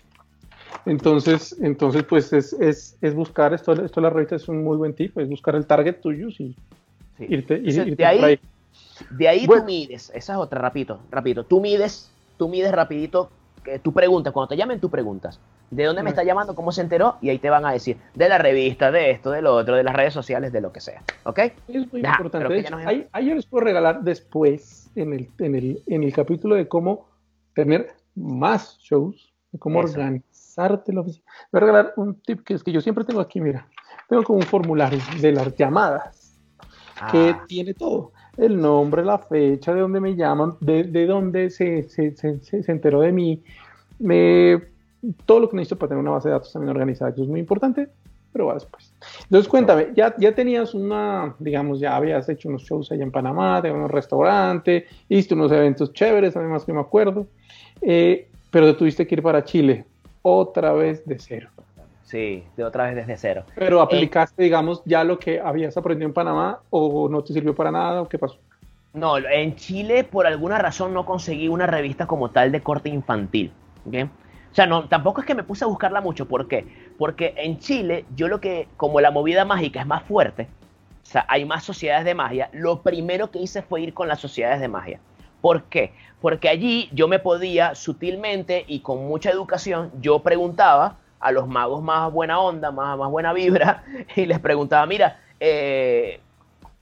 [0.84, 4.76] Entonces, entonces pues es, es, es buscar, esto, esto de la revista es un muy
[4.76, 6.56] buen tip, es buscar el target tuyo y Sí.
[7.28, 8.40] irte, ir- Entonces, irte de ahí, por ahí.
[9.10, 9.62] De ahí Bueno.
[9.62, 11.44] tú mides, esa es otra, rapidito, rapidito.
[11.44, 13.30] Tú mides, tú mides rapidito
[13.64, 15.38] que tú preguntas, cuando te llamen tú preguntas,
[15.70, 16.54] ¿de dónde me está llamando?
[16.54, 17.16] ¿Cómo se enteró?
[17.20, 19.84] Y ahí te van a decir, de la revista, de esto, de lo otro, de
[19.84, 21.38] las redes sociales, de lo que sea, ¿ok?
[21.68, 22.48] Es muy importante.
[22.48, 26.02] De hecho, nos- ahí, ahí yo les puedo regalar después, en el, en el, en
[26.04, 27.08] el capítulo de cómo
[27.54, 29.92] tener más shows, de cómo Eso.
[29.98, 31.24] organizarte la oficina.
[31.52, 33.66] Voy a regalar un tip que es que yo siempre tengo aquí, mira.
[34.08, 36.40] Tengo como un formulario de las llamadas
[37.12, 38.12] que Ah, tiene todo.
[38.36, 42.62] El nombre, la fecha, de dónde me llaman, de, de dónde se, se, se- se-
[42.62, 43.42] se enteró de mí,
[43.98, 44.62] me,
[45.24, 47.40] todo lo que necesito para tener una base de datos también organizada, que es muy
[47.40, 47.88] importante,
[48.32, 48.92] pero va después.
[49.24, 53.60] Entonces, cuéntame, ya, ya tenías una, digamos, ya habías hecho unos shows allá en Panamá,
[53.60, 57.26] de un restaurante, hiciste unos eventos chéveres, además que me acuerdo,
[57.80, 59.84] eh, pero te tuviste que ir para Chile,
[60.22, 61.48] otra vez de cero.
[62.04, 63.44] sí, de otra vez desde cero.
[63.54, 67.70] Pero aplicaste, digamos, ya lo que habías aprendido en Panamá o no te sirvió para
[67.70, 68.38] nada o qué pasó.
[68.94, 73.52] No, en Chile por alguna razón no conseguí una revista como tal de corte infantil.
[73.86, 74.08] ¿ok?
[74.50, 76.26] O sea, no, tampoco es que me puse a buscarla mucho.
[76.26, 76.66] ¿Por qué?
[76.98, 80.48] Porque en Chile, yo lo que, como la movida mágica es más fuerte,
[81.02, 84.20] o sea, hay más sociedades de magia, lo primero que hice fue ir con las
[84.20, 85.00] sociedades de magia.
[85.40, 85.92] ¿Por qué?
[86.20, 91.82] Porque allí yo me podía sutilmente y con mucha educación, yo preguntaba a los magos
[91.82, 93.84] más buena onda, más, más buena vibra,
[94.16, 96.20] y les preguntaba, mira, eh,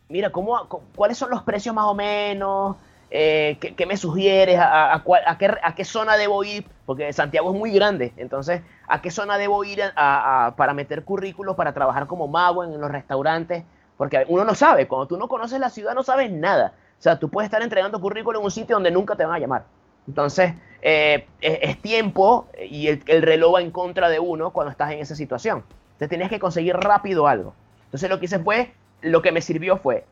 [0.09, 2.76] mira, ¿cómo, ¿cuáles son los precios más o menos?
[3.10, 4.58] Eh, ¿qué, me sugieres?
[4.58, 6.66] ¿A, a, qué, ¿A, zona debo ir?
[6.86, 11.72] Porque Santiago es muy grande, entonces, ¿a qué zona debo ir para meter currículos, para
[11.72, 13.64] trabajar como mago en, los restaurantes?
[13.96, 16.74] Porque uno no sabe, cuando tú no conoces la ciudad no sabes nada.
[16.98, 19.38] O sea, tú puedes estar entregando currículo en un sitio donde nunca te van a
[19.38, 19.64] llamar.
[20.08, 24.92] Entonces, eh, es, tiempo y el, el, reloj va en contra de uno cuando estás
[24.92, 25.64] en esa situación.
[25.92, 27.54] Entonces, tienes que conseguir rápido algo.
[27.86, 30.04] Entonces, lo que hice fue, lo que me sirvió fue,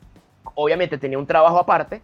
[0.54, 2.02] obviamente tenía un trabajo aparte,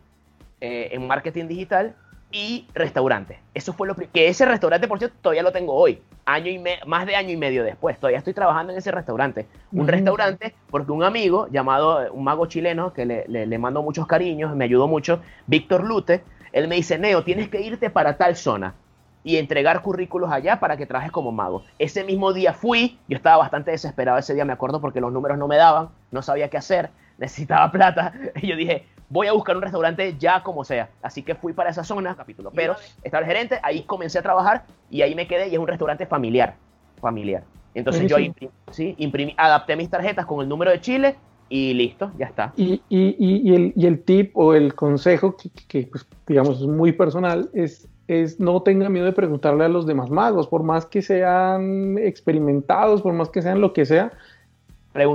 [0.60, 1.94] eh, en marketing digital
[2.32, 3.40] y restaurante.
[3.54, 7.06] Eso fue lo que ese restaurante, por cierto, todavía lo tengo hoy, año y más
[7.06, 7.98] de año y medio después.
[7.98, 9.46] Todavía estoy trabajando en ese restaurante.
[9.72, 14.54] Un restaurante porque un amigo llamado, un mago chileno, que le, le, mando muchos cariños,
[14.54, 18.74] me ayudó mucho, Víctor Lute, él me dice, Neo, tienes que irte para tal zona
[19.22, 21.64] y entregar currículos allá para que trabajes como mago.
[21.78, 25.38] Ese mismo día fui, yo estaba bastante desesperado ese día, me acuerdo, porque los números
[25.38, 29.56] no me daban, no sabía qué hacer, necesitaba plata, y yo dije, voy a buscar
[29.56, 30.88] un restaurante ya como sea.
[31.02, 32.50] Así que fui para esa zona, capítulo.
[32.54, 35.66] Pero estaba el gerente, ahí comencé a trabajar y ahí me quedé y es un
[35.66, 36.54] restaurante familiar.
[37.00, 37.42] Familiar.
[37.74, 38.94] Entonces yo imprimí, ¿sí?
[38.98, 41.16] imprimí, adapté mis tarjetas con el número de Chile
[41.48, 42.52] y listo, ya está.
[42.56, 46.66] Y, y, y, el, y el, tip o el consejo, que, que pues, digamos es
[46.66, 50.86] muy personal, es, es no tenga miedo de preguntarle a los demás magos, por más
[50.86, 54.12] que sean experimentados, por más que sean lo que sea.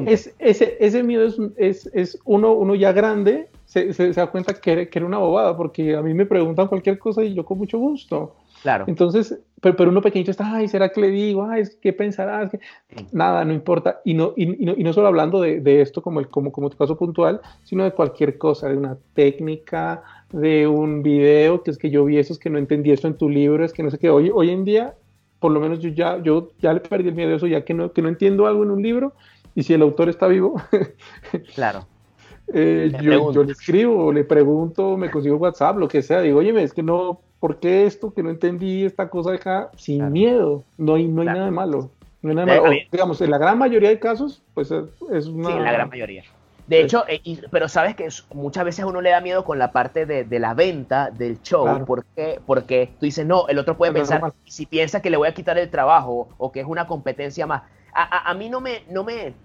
[0.05, 3.49] Es, ese, ese miedo es, es, es uno, uno ya grande
[3.93, 7.33] se, da cuenta que, era una bobada, porque a mí me preguntan cualquier cosa y
[7.33, 8.35] yo con mucho gusto.
[8.61, 8.85] Claro.
[8.88, 11.45] Entonces, pero, pero uno pequeñito está, ay, ¿será que le digo?
[11.45, 12.51] Ay, ¿qué pensarás?
[13.11, 14.01] Nada, no importa.
[14.05, 16.69] Y no, y, no, y no solo hablando de, de, esto como, el, como, como
[16.69, 21.77] tu caso puntual, sino de cualquier cosa, de una técnica, de un video, que es
[21.77, 23.91] que yo vi eso, es que no entendí eso en tu libro, es que no
[23.91, 24.09] sé qué.
[24.09, 24.95] Hoy, hoy en día,
[25.39, 27.73] por lo menos yo ya, yo ya le perdí el miedo a eso, ya que
[27.73, 29.13] no, que no entiendo algo en un libro,
[29.53, 30.61] y si el autor está vivo,
[31.55, 31.88] claro.
[32.53, 36.21] Eh, yo, yo, le escribo, le pregunto, me consigo WhatsApp, lo que sea.
[36.21, 38.13] Digo, oye, es que no, ¿por qué esto?
[38.13, 40.63] Que no entendí esta cosa acá sin miedo.
[40.77, 41.91] No hay, no hay nada de malo.
[42.21, 42.75] No hay nada malo.
[42.91, 45.49] digamos, en la gran mayoría de casos, pues es, una.
[45.49, 46.23] Sí, en la gran mayoría.
[46.67, 50.08] De hecho, eh, pero sabes que muchas veces uno le da miedo con la parte
[50.08, 51.86] de, de la venta del show.
[51.86, 52.39] ¿Por qué?
[52.43, 55.60] Porque tú dices, no, el otro puede pensar, si piensa que le voy a quitar
[55.60, 57.63] el trabajo o que es una competencia más.
[57.93, 59.36] A, a, a mí no me, no me,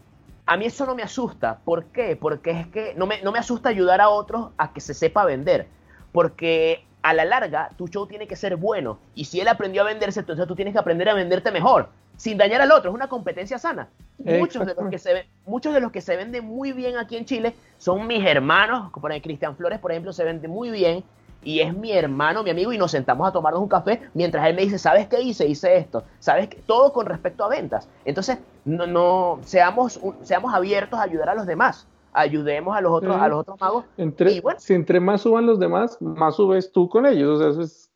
[0.51, 1.61] a mí eso no me asusta.
[1.65, 2.17] ¿Por qué?
[2.17, 5.25] Porque es que no me, no me asusta ayudar a otros a que se sepa
[5.25, 5.69] vender.
[6.11, 8.99] Porque a la larga tu show tiene que ser bueno.
[9.15, 11.91] Y si él aprendió a venderse, entonces tú tienes que aprender a venderte mejor.
[12.17, 12.91] Sin dañar al otro.
[12.91, 13.91] Es una competencia sana.
[14.19, 17.27] Muchos de, los que se muchos de los que se venden muy bien aquí en
[17.27, 18.91] Chile son mis hermanos.
[18.91, 21.05] Por ejemplo, Cristian Flores, por ejemplo, se vende muy bien
[21.45, 24.57] y es mi hermano, mi amigo, y nos sentamos a tomarnos un café mientras él
[24.57, 25.47] me dice, ¿sabes qué hice?
[25.47, 26.03] Hice esto.
[26.19, 26.61] ¿Sabes qué?
[26.67, 27.89] Todo con respecto a ventas.
[28.05, 31.87] Entonces, no, no seamos, seamos abiertos a ayudar a los demás.
[32.13, 33.85] Ayudemos a los otros, a los otros magos.
[33.97, 37.29] Entre, Si entre más suban los demás, más subes tú con ellos.
[37.29, 37.91] O sea, eso es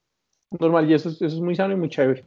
[0.61, 2.25] normal y eso, eso es muy sano y muy chévere.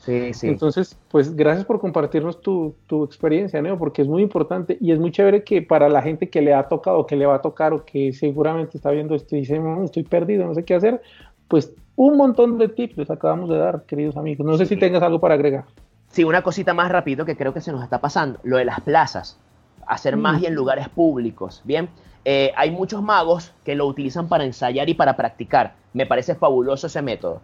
[0.00, 0.48] Sí, sí.
[0.48, 4.98] Entonces, pues gracias por compartirnos tu, tu, experiencia, Neo, porque es muy importante y es
[4.98, 7.74] muy chévere que para la gente que le ha tocado, que le va a tocar
[7.74, 11.02] o que seguramente está viendo esto y dice, estoy perdido, no sé qué hacer,
[11.48, 14.46] pues un montón de tips les acabamos de dar, queridos amigos.
[14.46, 15.66] No sé si tengas algo para agregar.
[16.10, 18.80] Sí, una cosita más rápido que creo que se nos está pasando, lo de las
[18.80, 19.38] plazas,
[19.86, 20.20] hacer mm.
[20.20, 21.88] magia en lugares públicos, ¿bien?
[22.24, 25.74] Eh, hay muchos magos que lo utilizan para ensayar y para practicar.
[25.94, 27.40] Me parece fabuloso ese método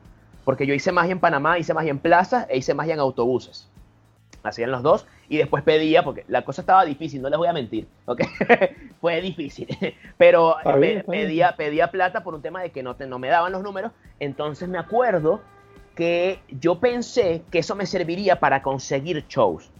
[0.46, 3.68] porque yo hice magia en Panamá, hice magia en plazas e hice magia en autobuses.
[4.44, 7.52] Hacían los dos y después pedía, porque la cosa estaba difícil, no les voy a
[7.52, 8.22] mentir, ¿ok?
[9.00, 9.66] Fue difícil,
[10.16, 10.54] pero
[11.04, 14.68] pedía, pedía plata por un tema de que no, no me daban los números, entonces
[14.68, 15.40] me acuerdo
[15.96, 19.70] que yo pensé que eso me serviría para conseguir shows.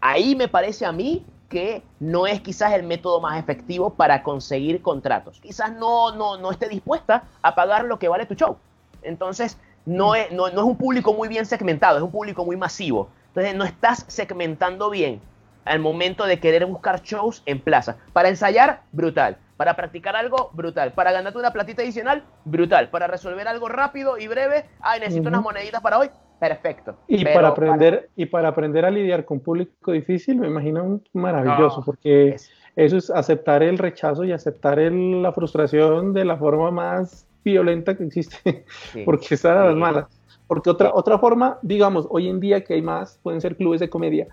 [0.00, 4.80] Ahí me parece a mí que no es quizás el método más efectivo para conseguir
[4.80, 5.38] contratos.
[5.40, 8.56] Quizás no, no, no esté dispuesta a pagar lo que vale tu show.
[9.02, 13.08] Entonces, no es, no, es un público muy bien segmentado, es un público muy masivo.
[13.28, 15.20] Entonces no estás segmentando bien
[15.64, 17.96] al momento de querer buscar shows en plaza.
[18.12, 19.36] Para ensayar, brutal.
[19.62, 20.92] Para practicar algo, brutal.
[20.92, 22.90] Para ganarte una platita adicional, brutal.
[22.90, 26.96] Para resolver algo rápido y breve, ay, necesito unas moneditas para hoy, perfecto.
[27.06, 32.34] Y para aprender y para aprender a lidiar con público difícil, me imagino maravilloso, porque
[32.74, 38.02] eso es aceptar el rechazo y aceptar la frustración de la forma más violenta que
[38.02, 38.64] existe,
[39.04, 40.06] porque están a las malas.
[40.48, 43.88] Porque otra, otra forma, digamos, hoy en día que hay más, pueden ser clubes de
[43.88, 44.26] comedia,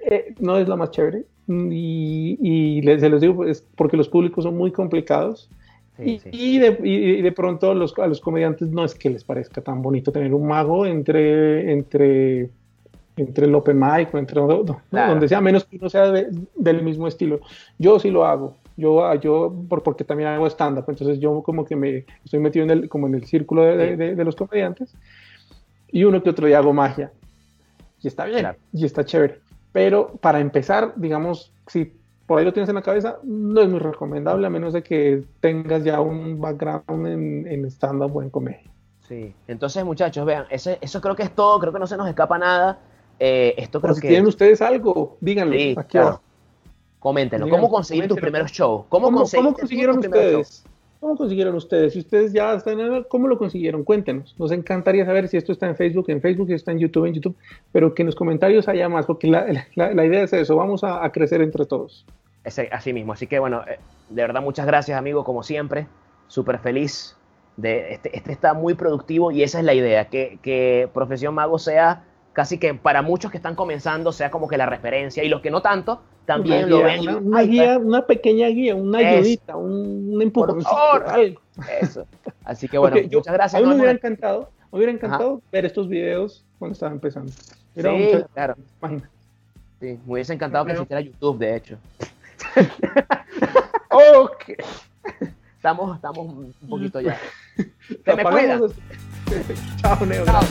[0.00, 1.24] eh, no es la más chévere.
[1.48, 5.48] Y, y les, se los digo es porque los públicos son muy complicados.
[5.98, 9.62] y, y, de, y, de, pronto los, a los comediantes no es que les parezca
[9.62, 12.50] tan bonito tener un mago entre, entre
[13.16, 17.40] entre el open mic o entre donde sea, menos que no sea del mismo estilo.
[17.78, 18.56] Yo sí lo hago.
[18.76, 22.70] Yo, yo por, porque también hago stand-up, entonces yo como que me estoy metido en
[22.70, 24.94] el, como en el círculo de, de, los comediantes
[25.90, 27.10] y uno que otro día hago magia.
[28.02, 29.40] Y está bien, y está chévere.
[29.76, 31.92] Pero para empezar, digamos, si
[32.24, 35.22] por ahí lo tienes en la cabeza, no es muy recomendable a menos de que
[35.40, 38.70] tengas ya un background en, en stand-up o en comedia.
[39.06, 42.08] Sí, entonces muchachos, vean, ese, eso creo que es todo, creo que no se nos
[42.08, 42.78] escapa nada.
[43.18, 44.08] Eh, esto creo si que...
[44.08, 45.52] tienen ustedes algo, díganlo.
[45.52, 46.22] Sí, aquí claro.
[46.98, 47.46] Coméntenlo.
[47.50, 48.86] ¿Cómo conseguir tus primeros shows?
[48.88, 50.64] ¿Cómo, ¿Cómo, consiguieron ustedes?
[51.06, 51.92] ¿Cómo consiguieron ustedes?
[51.92, 53.84] Si ustedes ya están en ¿cómo lo consiguieron?
[53.84, 54.34] Cuéntenos.
[54.40, 57.14] Nos encantaría saber si esto está en Facebook, en Facebook, si está en YouTube, en
[57.14, 57.36] YouTube,
[57.70, 61.04] pero que en los comentarios haya más, porque la, la, idea es eso, vamos a,
[61.04, 62.04] a crecer entre todos.
[62.72, 63.12] así mismo.
[63.12, 63.78] Así que bueno, eh,
[64.10, 65.86] de verdad muchas gracias, amigo, como siempre.
[66.26, 67.16] Súper feliz.
[67.56, 71.60] De, este, este, está muy productivo y esa es la idea, que, que Profesión Mago
[71.60, 75.40] sea casi que para muchos que están comenzando sea como que la referencia y los
[75.40, 77.08] que no tanto también lo ven.
[77.08, 81.36] Una, guía, una pequeña guía, una ayudita, un, un.
[81.80, 82.06] Eso.
[82.44, 83.54] Así que bueno, muchas gracias.
[83.54, 87.32] A mí me hubiera encantado, me hubiera encantado ver estos videos cuando estaba empezando.
[87.74, 87.82] sí,
[88.34, 88.56] claro.
[88.82, 89.10] Imagina.
[89.80, 91.78] Sí, me hubiese encantado que existiera YouTube, de hecho.
[93.90, 94.44] ok.
[95.56, 97.18] Estamos, estamos un poquito ya.
[98.04, 98.60] Se me cuida.
[99.82, 100.24] Chao, Neo.
[100.24, 100.42] Chao.